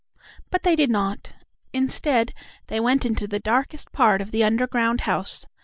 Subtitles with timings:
[0.49, 1.33] But they did not.
[1.73, 2.33] Instead,
[2.69, 5.45] they went into the darkest part of the underground house.